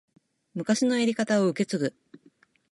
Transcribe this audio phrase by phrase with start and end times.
[0.55, 1.93] 昔のやり方を受け継ぐ